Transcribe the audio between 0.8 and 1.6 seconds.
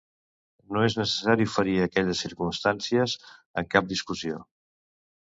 és necessari